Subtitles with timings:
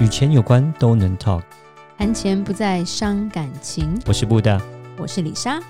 [0.00, 1.42] 与钱有关都能 talk，
[1.96, 3.96] 谈钱不再伤感情。
[4.06, 4.60] 我是布大，
[4.98, 5.60] 我是李莎，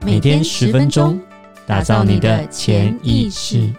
[0.00, 1.20] 每天十分钟，
[1.66, 3.70] 打造你的潜意识，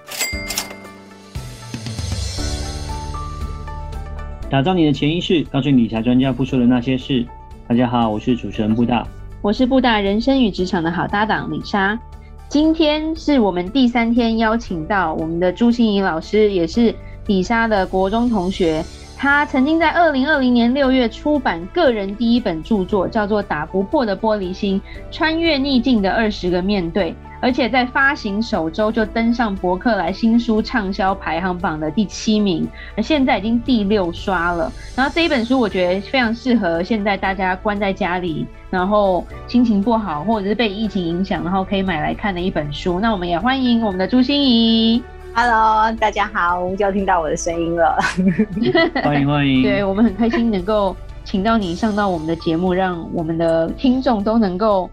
[4.47, 7.25] 打造你的潜意识，告诉你理财专家不说的那些事。
[7.67, 9.07] 大家好，我是主持人布大，
[9.41, 11.99] 我是布大人生与职场的好搭档李莎。
[12.47, 16.93] 今天是我们第三天邀请到我们的朱心怡老师，也是
[17.25, 18.85] 李莎的国中同学。
[19.25, 24.79] 他曾经在二零二零年六月出版个人第一本著作，叫做《打不破的玻璃心：
[25.09, 27.09] 穿越逆境的二十个面对》，
[27.41, 34.71] 而且在发行首周就登上博客来新书畅销排行榜的第七名，而现在已经第六刷了。
[34.95, 42.99] 然后这一本书我觉得非常适合现在大家关在家里，然后心情不好或者是被疫情影响，然后可以买来看的一本书。
[42.99, 45.01] 那我们也欢迎我们的朱心怡。
[45.37, 47.99] Hello，大家好，就要听到我的声音了。
[49.03, 50.95] 欢迎欢迎，对，我们很开心能够
[51.25, 54.89] 请到你上到我们的节目，让我们的听众都能够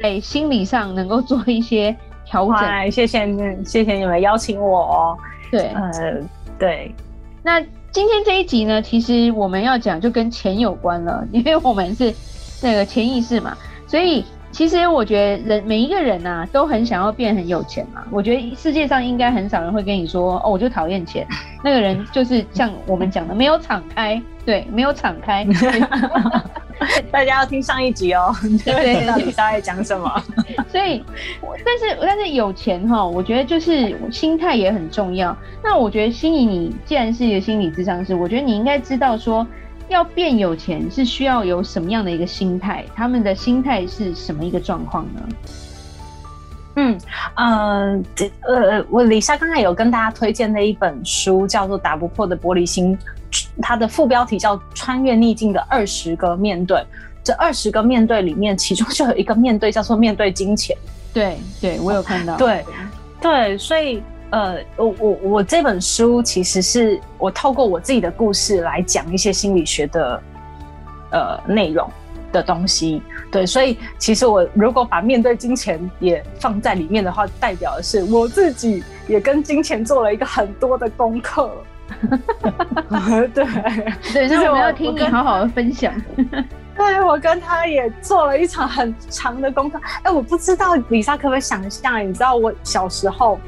[0.00, 1.94] 在心理上能够做一些
[2.24, 2.90] 调整。
[2.90, 5.18] 谢谢你，谢谢你们邀请我哦。
[5.50, 5.92] 对，呃，
[6.58, 6.94] 对。
[7.42, 12.14] 那今天这一集呢，其实我们要讲就跟钱有关了，因为我们是
[12.62, 13.54] 那个潜意识嘛，
[13.86, 14.24] 所以。
[14.52, 18.04] 其实我觉得人每一个人呐、啊，都很想要变很有钱嘛。
[18.10, 21.26] 我觉得世界上应该很少人会跟你说，哦，我就讨厌钱。
[21.64, 25.46] 那个人就是像我们讲的，没有敞开，对，没有敞开。
[27.10, 30.22] 大家要听上一集哦，对 对对，到底他在讲什么？
[30.68, 31.02] 所以，
[31.64, 35.34] 但是但是有钱哈，我觉得就是心态也很重要。
[35.64, 39.46] 那我觉得心仪，你既然是一个心理智商师，我觉得你应该知道说。
[39.88, 42.84] 要变有钱是需要有什么样的一个心态？
[42.94, 45.20] 他们的心态是什么一个状况呢？
[46.76, 46.98] 嗯，
[47.36, 48.02] 呃，
[48.40, 52.96] 呃，我李莎刚才有跟大家推荐的一本书，叫做《打不破的玻璃心》，
[53.60, 56.78] 它的副标题叫《穿越逆境的二十个面对》。
[57.22, 60.76] 这二十个面对里面，其中就有一个面对叫做面对金钱。
[61.12, 62.36] 对，对我有看到。
[62.36, 62.64] 对，
[63.20, 64.02] 对，所以。
[64.32, 70.22] 呃，我我我这本书其实是我透过我自己的故事来讲一些心理学的
[71.10, 71.86] 呃内容
[72.32, 81.50] 的东西，对，所以其实我如果把面对金钱也放在里面的话，代表的是我自己也跟金钱做了一个很多的功课。
[83.34, 83.44] 对
[84.14, 85.92] 对，所以我要听你好好的分享。
[86.74, 89.78] 对，我跟他也做了一场很长的功课。
[90.04, 93.38] 哎，我不知道李莎可不可以想象，你知道我小时候。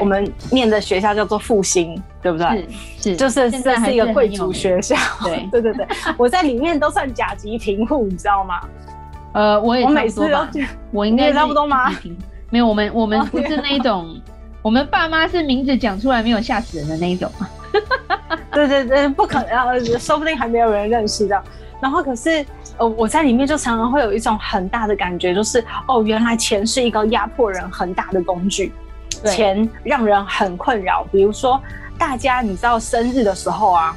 [0.00, 2.68] 我们念的学校叫做复兴，对不对？
[2.98, 4.96] 是，是就是这是一个贵族学校。
[5.24, 5.86] 对， 对对对，
[6.16, 8.60] 我在里面都算甲级贫户，你知道吗？
[9.32, 10.50] 呃，我也差不多吧。
[10.90, 11.92] 我应该也差不多吗？
[12.50, 14.20] 没有，我们我们不是那一种，
[14.62, 17.30] 我们爸妈是名字讲出来没有吓死人的那一种。
[18.52, 21.40] 对对对，不可能，说不定还没有人认识的。
[21.80, 22.44] 然后可是，
[22.76, 28.72] 呃，我在里面就常常会有一种很大的感觉，就是哦，原来钱是一个压迫人很大的工具。
[29.24, 31.60] 钱让人很困扰，比如说
[31.98, 33.96] 大家你知道生日的时候啊，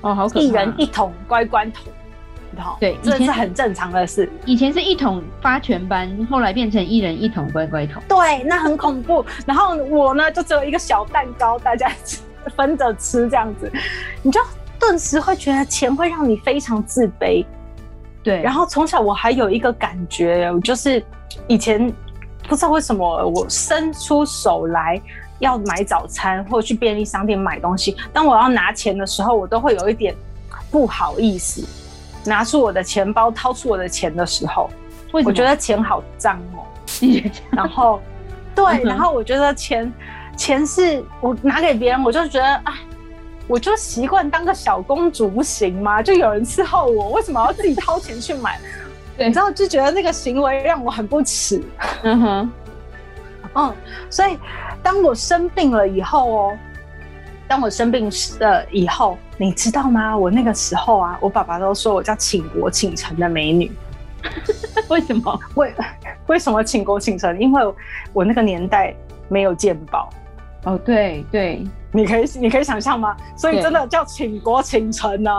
[0.00, 1.84] 哦，好可怕，一人一桶乖乖桶，
[2.80, 4.28] 对，这是很正常的事。
[4.44, 9.24] 以前是一桶发全班，后来变成一人一桶乖乖桶，对，那很恐怖。
[9.46, 11.90] 然后我呢，就只有一个小蛋糕，大家
[12.56, 13.70] 分着吃这样子，
[14.22, 14.40] 你就
[14.78, 17.44] 顿时会觉得钱会让你非常自卑。
[18.22, 21.02] 对，然后从小我还有一个感觉，就是
[21.46, 21.92] 以前。
[22.48, 25.00] 不知道为什么我伸出手来
[25.38, 30.14] 要买早餐或者去便利商店买东西，当我要拿钱的时候，我都会有一点
[30.70, 31.66] 不好意思。
[32.26, 34.70] 拿出我的钱包，掏出我的钱的时候，
[35.12, 36.64] 我觉得钱好脏哦。
[37.52, 38.00] 然后，
[38.54, 39.92] 对，然后我觉得钱
[40.36, 42.78] 钱是我拿给别人，我就觉得啊，
[43.46, 46.02] 我就习惯当个小公主不行吗？
[46.02, 48.58] 就有人伺候我，为什么要自己掏钱去买？
[49.16, 51.62] 对，你知道，就觉得那个行为让我很不齿。
[52.02, 52.52] 嗯哼，
[53.54, 53.74] 嗯，
[54.10, 54.38] 所以
[54.82, 56.58] 当我生病了以后哦，
[57.46, 58.10] 当我生病
[58.40, 60.16] 了以后，你知道吗？
[60.16, 63.70] 我那个时候啊，我爸爸都说我叫倾国倾城的美女。
[64.88, 65.38] 为什么？
[65.54, 65.74] 为
[66.26, 67.38] 为什么倾国倾城？
[67.38, 67.62] 因为
[68.12, 68.94] 我那个年代
[69.28, 70.10] 没有鉴宝。
[70.64, 71.62] 哦，对对，
[71.92, 73.14] 你可以你可以想象吗？
[73.36, 75.30] 所以真的叫倾国倾城呢。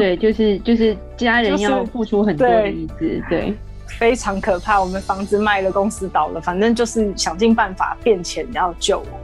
[0.00, 3.54] 对， 就是就是家人要付出很多的意思，对，对，
[3.86, 4.80] 非常可怕。
[4.80, 9.20] 我们房子卖了，公司倒了，反正就是想尽办法变钱要救我。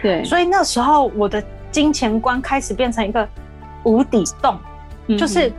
[0.00, 3.28] 对，所以那时候我的金钱观开始变成一个
[3.84, 4.58] 无底洞，
[5.08, 5.52] 嗯、就是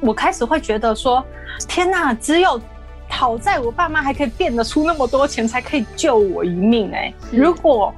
[0.00, 1.24] 我开始会觉得说：
[1.68, 2.60] 天哪，只有
[3.08, 6.96] 讨债，我爸妈还可以变得出那么多钱，才可以救我一命、欸。
[6.96, 7.92] 哎，如果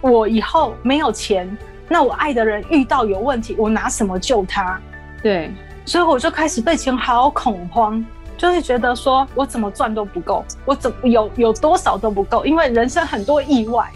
[0.00, 1.48] 我以后没有钱。
[1.88, 4.80] 那我爱的人遇到有问题，我拿什么救他？
[5.22, 5.50] 对，
[5.84, 8.04] 所以我就开始对钱好恐慌，
[8.36, 13.88] 就会觉得说我怎么赚都不够，我怎么有有多少都不够，因为人生很多意外，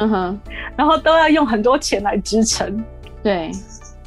[0.00, 0.40] 嗯哼，
[0.76, 2.82] 然后都要用很多钱来支撑。
[3.22, 3.50] 对，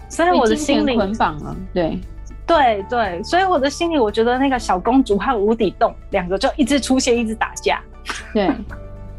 [0.10, 1.56] 所以我的心里捆绑了。
[1.74, 2.00] 对，
[2.46, 7.82] 对对，所以我的心里，我觉得那个小公主和无底洞两个就一直出现，一直打架。
[8.34, 8.52] 对。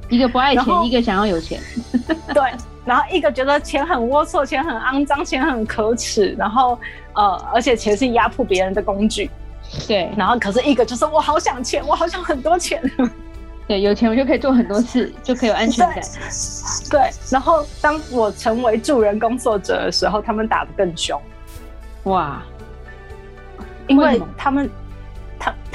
[0.09, 1.61] 一个不爱钱，一个想要有钱。
[2.33, 2.53] 对，
[2.87, 6.79] 然后一个觉得钱很龌龊，钱很肮脏，钱很可耻，然后
[7.15, 9.31] 呃，而且钱是压迫别人的工具。
[9.87, 12.81] 对，然后可是一个就是我好想钱，我好想很多钱。
[13.67, 16.01] 对，有钱我就可以做很多事，就可以有安全感。
[16.89, 21.21] 对，对，然后当我成为助人工作者的时候，他们打得更凶。
[22.05, 22.41] 哇，
[23.89, 24.71] 因为他们。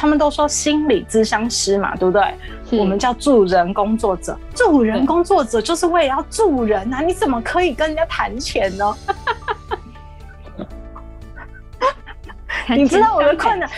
[0.02, 2.80] 他他们都说心理咨商师嘛，对不对？
[2.80, 7.02] 我们叫助人工作者，助人工作者就是为了要助人啊！
[7.02, 8.98] 你怎么可以跟人家谈钱呢？
[12.76, 13.70] 你知道我的困难？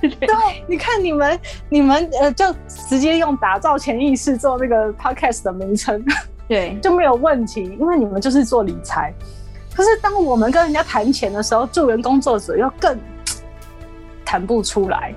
[0.00, 1.38] 对，你看你们，
[1.68, 6.02] 你们呃，就直接用打造潜意识做那个 podcast 的名称，
[6.48, 9.12] 对， 就没有问题，因为你们就是做理财。
[9.76, 12.98] 可是当我们跟人家谈钱的时候，助人工作者又更。
[14.24, 15.14] 谈不出来，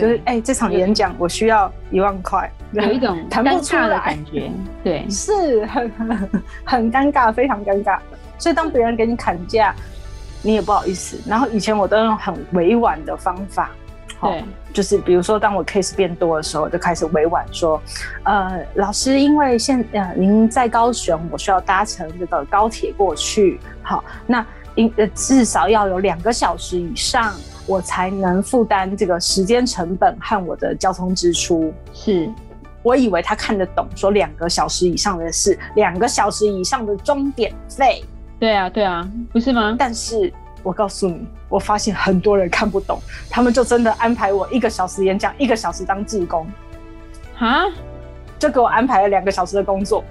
[0.00, 4.50] 就是哎、欸，这场演讲我需要一万块，有一种 谈不出来的感觉，
[4.82, 5.90] 对，是很
[6.64, 7.98] 很尴尬，非常尴尬。
[8.38, 9.74] 所以当别人给你砍价，
[10.42, 11.18] 你也不好意思。
[11.26, 13.70] 然后以前我都用很委婉的方法，
[14.20, 17.80] 对，就是比如说当我 case 变多的时候，就开始委婉说，
[18.24, 24.44] 呃，老师，因为现呃您在高雄，我需要搭乘这个高铁过去，好，那
[24.74, 27.32] 应呃至少要有两个小时以上。
[27.66, 31.72] 我才能负担这个时间成本和我的交通支出。
[31.92, 32.30] 是，
[32.82, 38.04] 我以为他看得懂，说两个小时以上的事，两个小时以上的钟点费。
[38.38, 39.74] 对啊，对啊，不是吗？
[39.78, 40.30] 但是
[40.62, 42.98] 我告诉你，我发现很多人看不懂，
[43.30, 46.46] 他们就真的安排我一个小时演讲，一个小时当志工。
[47.36, 47.64] 哈，
[48.38, 50.04] 就给我安排了两个小时的工作。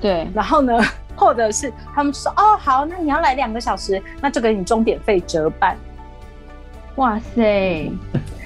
[0.00, 0.80] 对，然后呢，
[1.14, 5.76] 或者是他们说，哦，好，那你要来两个小时，那就给你钟点费折半。
[6.98, 7.90] 哇塞！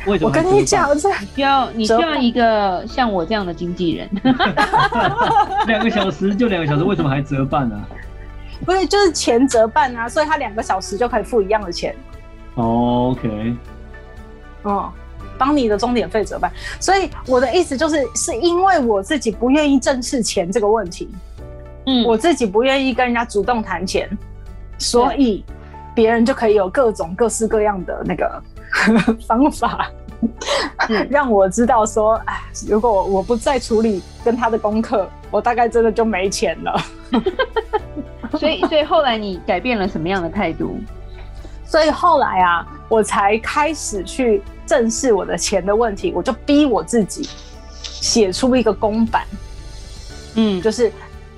[0.07, 4.11] 我跟你讲，这需要你需要一个像我这样的经纪人。
[5.67, 7.83] 两个小时就两个小时，为什么还折半呢？
[8.67, 11.95] 不是，就是钱折半啊，所以他两个小时就可以付一样的钱。
[12.57, 13.57] Oh, OK。
[14.65, 14.93] 哦，
[15.39, 16.53] 帮你的钟点费折半。
[16.79, 21.09] 所以我的意思就是，是因为我自己不愿意正视钱这个问题，
[21.87, 24.11] 嗯，我自己不愿意跟人家主动谈钱，
[24.77, 25.43] 所以。
[25.95, 28.43] 别人就可以有各种各式各样的那个
[29.27, 29.91] 方法，
[31.11, 36.83] 让我知道说，哎，如果我不再处理跟他的功课，我大概真的就没钱了。
[38.39, 40.79] 所以，所以后来你改变了什么样的态度？
[41.67, 47.29] 所以后来啊，我才开始去正视我的钱的问题，我就逼我自己
[47.83, 49.25] 写出一个公版，
[50.37, 50.91] 嗯，就是。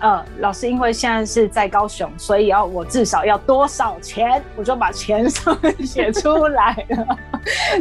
[0.05, 7.19] 呃，老师，因为现在是在高雄，所以要我至少要多少钱，我就把钱上面写出来了。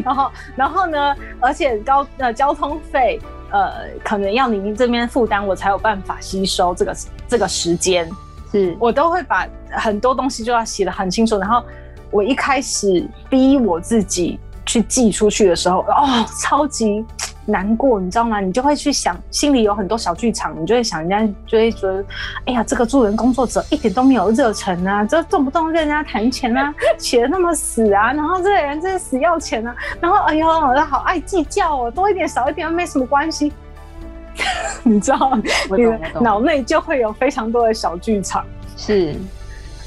[0.05, 3.19] 然后，然后呢，而且高呃交通费，
[3.51, 6.95] 呃，可能要您这边负担，我才有办法吸收这个
[7.27, 8.09] 这个时间。
[8.53, 11.37] 是我都会把很多东西就要写的很清楚。
[11.37, 11.61] 然后
[12.09, 17.05] 我一开始逼我自己去寄出去的时候，哦，超级。
[17.45, 18.39] 难过，你知道吗？
[18.39, 22.05] 你就会去想，心里有很多小剧场，你就会想，人家就会觉得，
[22.45, 33.51] 哎呀，这个助人工作者一点都没有热忱啊， 这动不动跟人家谈钱啊， 写的那么死啊，然后这个人真是死要钱啊，然后哎呦，他好爱计较哦，多一点少一点没什么关系，
[34.83, 35.37] 你知道，
[35.75, 38.45] 你的脑内就会有非常多的小剧场，
[38.77, 39.13] 是，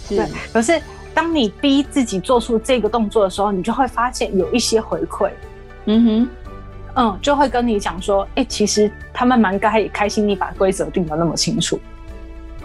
[0.07, 0.81] 是，可是
[1.15, 5.31] 当你逼自己做出这个动作的时候，你就会发现有一些回馈，
[5.87, 6.29] 嗯哼。
[6.99, 11.79] 嗯，就会跟你讲说，哎、欸，其实他们蛮开开心，你把规则定的那么清楚，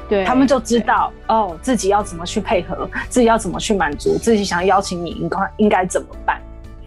[0.08, 6.42] 对，他们就知道哦，自己要怎么去配合，自己要怎么去满足，自己想要邀请你，应该应该怎么办？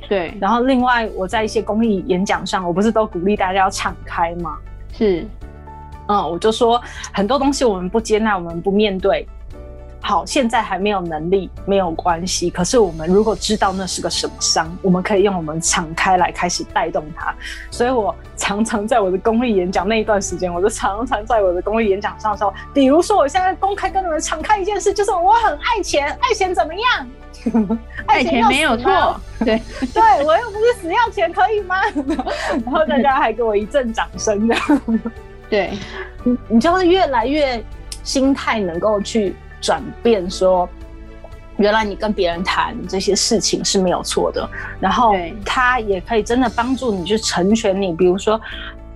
[0.08, 0.32] 对。
[0.40, 4.56] 然后另外，我在一些公益演讲上，我不是都鼓励大家要敞开吗？
[4.92, 5.26] 是，
[6.08, 6.80] 嗯，我就说
[7.12, 9.28] 很多东西我们不接纳，我们不面对。
[10.06, 12.50] 好，现在还没有能力，没有关系。
[12.50, 17.34] 可是我们如果知道那是个什么伤，我们可以用我们敞开来开始带动它。
[17.70, 27.78] 所以我常常在我的公益演讲那一段时间，我就常常在我的公益演讲上说，比如说我现在公开跟你们敞开一件事，就是我很爱钱， 爱钱怎么样？
[28.04, 29.58] 爱钱没有错，对
[29.94, 31.76] 对，我又不是死要钱，可以吗？
[32.62, 34.54] 然后大家还给我一阵掌声的，
[35.48, 35.72] 对，
[36.24, 37.64] 你你就会越来越
[38.02, 39.34] 心态能够去。
[39.64, 40.68] 转变，说
[41.56, 47.92] 原来你跟别人谈这些事情是没有错的，然后他也可以真的帮助你去成全你。
[47.94, 48.38] 比如说，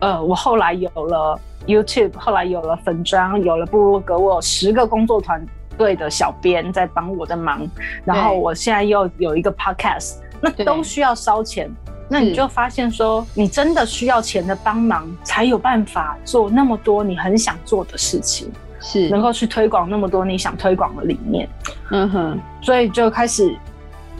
[0.00, 5.40] 呃，我后来有了 YouTube，后来有了粉砖，有了部落格，我有十个工作团
[5.78, 7.66] 队的小编在帮我的忙，
[8.04, 11.70] 然后我现在又有一个 Podcast，那都需要烧钱。
[12.10, 21.48] 那你就发现说，你真的需要钱的帮忙，才有办法做那么多你很想做的事情，是能够去推广那么多你想推广的理念。
[21.90, 23.54] 嗯哼，所以就开始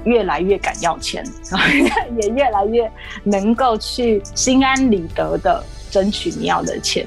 [0.05, 1.69] 越来越敢要钱，然 后
[2.21, 2.91] 也越来越
[3.25, 7.07] 能够去心安理得的争取你要的钱。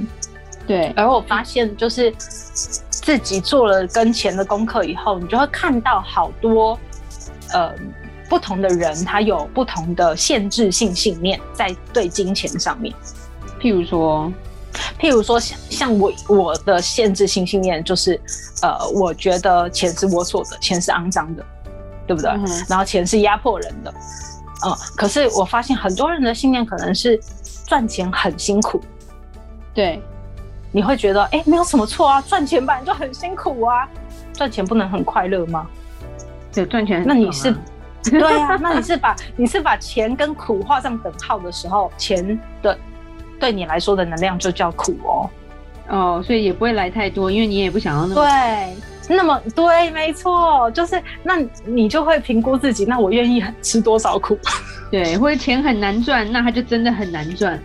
[0.68, 2.12] 对，而我发现就是
[2.90, 6.78] 自己做了跟钱的功课以后，你就会看到好多，
[7.54, 7.74] 呃。
[8.30, 12.96] 不同的人，他有不同的限制性信念在对金钱上面。
[13.60, 14.32] 譬如说，
[15.02, 18.22] 譬如说，像像我我的限制性信念就是，
[18.62, 21.44] 呃，我觉得钱是龌龊的，钱是肮脏的，
[22.06, 22.30] 对不对？
[22.30, 23.92] 嗯、然后钱是压迫人的，
[24.64, 24.72] 嗯。
[24.96, 27.20] 可是我发现很多人的信念可能是
[27.66, 28.80] 赚钱很辛苦。
[29.74, 30.00] 对，
[30.72, 33.90] 你会觉得，哎，没有什么错啊，赚钱本来就很辛苦啊，
[34.34, 35.66] 赚钱不能很快乐吗？
[36.54, 37.52] 对，赚钱，那你是？
[38.04, 42.78] 对啊，那你是把 你是把钱跟苦画上等号的时候，钱的
[43.42, 45.30] 对你来说的能量就叫苦哦。
[45.90, 54.38] 哦，所以也不会来太多，因为你也不想要那么对，那么对，没错，就是那你就会评估自己，那我愿意吃多少苦？
[54.90, 57.62] 对，或者钱很难赚，那它就真的很难赚。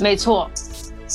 [0.00, 0.48] 没错，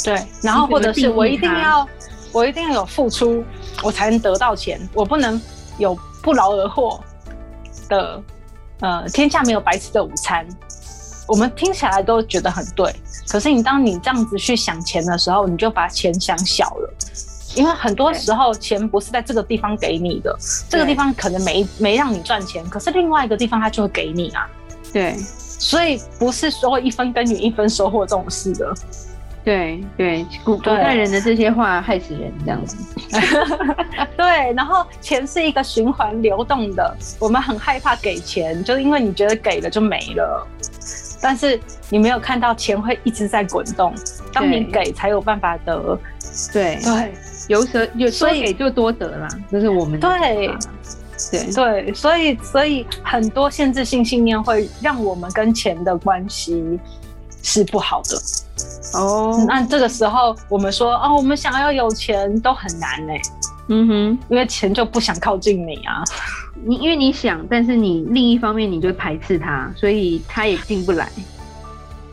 [0.03, 1.87] 对，然后或者是我一定要
[2.31, 3.43] 我一定要有付出，
[3.81, 5.41] 我才能得到钱，我不能
[5.79, 6.99] 有不劳而获
[7.89, 8.21] 的。
[8.79, 10.47] 呃，天下没有白吃的午餐，
[11.27, 12.93] 我们听起来都觉得很对。
[13.29, 16.93] 可是你当你这样子去想钱的时候，你就把钱想小了，
[17.55, 20.35] 因为很多时候钱不是在这个地方给你的，
[20.69, 24.47] 这个地方可能没没让你赚钱，可是另外一个地方它就会给你啊。
[24.93, 28.73] 对，所以不是说一分耕耘一分收获这种事的。
[29.43, 32.75] 对对，古古代人的这些话害死人，这样子。
[34.17, 40.45] 对，然后钱是一个循环流动的，我们很害怕给钱，就是因为你觉得给了就没了，
[41.21, 41.59] 但是
[41.89, 43.93] 你没有看到钱会一直在滚动，
[44.33, 45.99] 当你给才有办法得。
[46.53, 47.13] 对对，
[47.47, 50.47] 有舍有多给就多得啦，这是我们的对
[51.31, 56.79] 对对，所以所以很多限制性信念会让我们跟钱的关系
[57.41, 58.17] 是不好的。
[58.93, 63.13] 哦、oh.，那这个时候我们说哦，我们想要有钱都很难呢。
[63.69, 66.03] 嗯哼，因为钱就不想靠近你啊。
[66.65, 71.09] 你因为你想，但是你另一方面你就排斥他，所以他也进不来。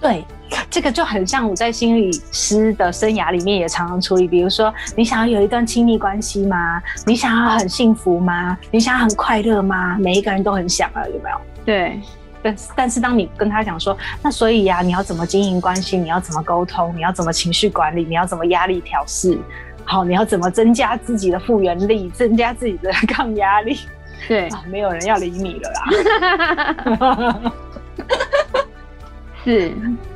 [0.01, 0.25] 对，
[0.71, 4.29] 这个就很像我在心理师的生涯里面也常常处理。
[4.29, 6.83] 比如说，你想要有一段亲密关系吗？
[7.07, 8.57] 你想要很幸福吗？
[8.71, 9.97] 你想要很快乐吗？
[9.99, 11.37] 每一个人都很想啊，有没有？
[11.65, 12.01] 对。
[12.43, 15.97] 但但是当你跟他讲说，那所以呀、啊，你要怎么经营关系？
[15.97, 16.95] 你要怎么沟通？
[16.95, 18.05] 你要怎么情绪管理？
[18.05, 19.39] 你要怎么压力调试？
[19.87, 22.11] 好，你要怎么增加自己的复原力？
[22.11, 23.79] 增加自己的抗压力？
[24.29, 27.53] 对啊，没有人要理你了啦。
[29.45, 29.73] 是，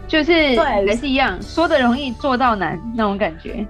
[0.06, 3.66] 就是对，还是一样，说的容易做到难那种感觉。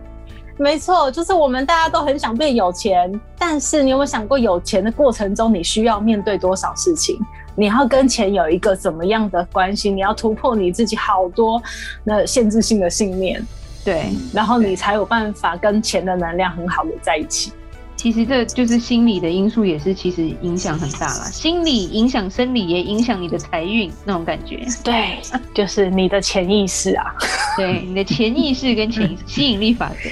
[0.57, 7.18] 没错，就是我们大家都很想变有钱，但是你有没有想过，有钱的过程中你需要面对多少事情？
[7.54, 9.90] 你要跟钱有一个怎么样的关系？
[9.90, 11.61] 你要突破你自己好多
[12.04, 13.45] 那限制性的信念，
[13.85, 17.52] 对，然后你才有办法跟钱的能量很好的在一起。
[17.99, 21.25] 其实这就是心理的因素，也是其实影响很大啦。
[21.25, 24.64] 心理影响生理，也影响你的财运那种感觉。
[24.85, 25.19] 对，
[25.52, 27.12] 就是你的潜意识啊。
[27.59, 30.09] 对，你的潜意识跟潜 吸引力法则。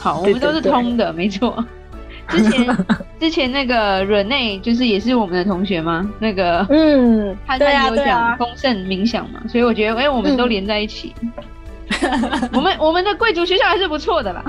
[0.00, 1.64] 好，我们都是通的，对对对，没错。
[2.30, 2.86] 之前
[3.20, 6.10] 之前那个 Rene 就是也是我们的同学吗？
[6.18, 11.14] 那个嗯，他他有讲丰盛冥想嘛，所以我觉得哎、欸，我们都连在一起。
[11.20, 14.44] 嗯、我们我们的贵族学校还是不错的啦。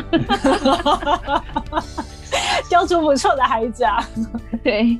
[2.70, 3.98] 教出不错的孩子啊，
[4.64, 4.98] 对，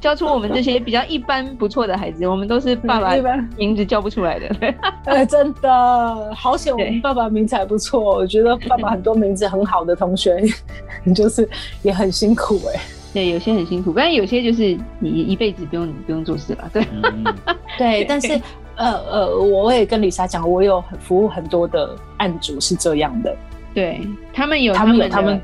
[0.00, 3.14] 教出我们这些比较一般不错的孩子，我们都是爸爸
[3.56, 4.48] 名字叫不出来的。
[4.54, 4.74] 对，
[5.06, 8.00] 呃，真的好险，我们爸爸名字还不错。
[8.00, 10.42] 我觉得爸爸很多名字很好的同学，
[11.14, 11.48] 就是
[11.82, 12.80] 也很辛苦哎、欸。
[13.12, 16.70] 对，有些很辛苦，但有些就是你一辈子不用你不用做事了。
[16.72, 16.86] 对，
[17.76, 18.40] 对，但是
[18.74, 23.36] 呃呃，我也跟李莎讲，我有服务很多的案主是这样的，
[23.74, 24.00] 对
[24.32, 25.40] 他们有他们有他们。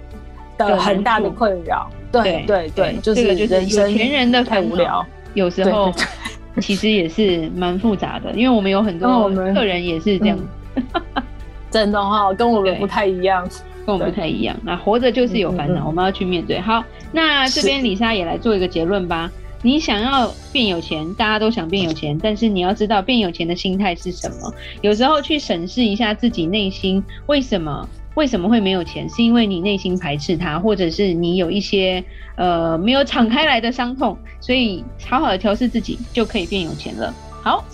[0.67, 5.93] 的很大的困扰，对对对，就是人生有钱人的太无聊，有时候
[6.61, 10.39] 其实也是蛮复杂的，因为我们有很多客人也是这样，
[11.71, 13.49] 真的哈，跟我们不太一样。
[13.87, 14.55] 跟我们不太一样。
[14.63, 16.61] 那活着就是有烦恼，嗯嗯嗯，我们要去面对。
[16.61, 19.33] 好，那这边李莎也来做一个结论吧。
[19.63, 24.53] 你想要变有钱，大家都想变有钱，但是你要知道变有钱的心态是什么。
[24.83, 29.09] 有时候去审视一下自己内心，为什么为什么会没有钱？
[29.09, 32.03] 是因为你内心排斥它，或者是你有一些
[32.35, 37.15] 呃没有敞开来的伤痛，所以好好的调试自己就可以变有钱了。
[37.45, 37.65] 好，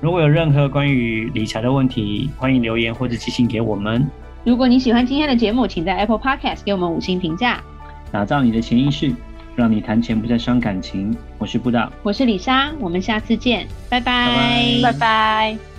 [0.00, 4.04] 如果有任何关于理财的问题，欢迎留言或者寄信给我们。
[4.42, 7.62] 如果你喜欢今天的节目，请在 Apple Podcast 给我们五星评价。
[8.10, 9.14] 打造你的潜意识。
[9.56, 11.16] 让你谈钱不再伤感情。
[11.38, 14.26] 我是布大，我是李莎，我们下次见，拜拜，
[14.82, 14.92] 拜拜。
[14.92, 15.73] 拜拜。